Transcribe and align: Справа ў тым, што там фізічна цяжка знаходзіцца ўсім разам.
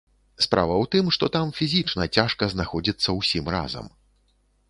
Справа 0.43 0.73
ў 0.77 0.85
тым, 0.93 1.05
што 1.17 1.25
там 1.35 1.51
фізічна 1.57 2.07
цяжка 2.17 2.43
знаходзіцца 2.53 3.09
ўсім 3.19 3.45
разам. 3.57 3.85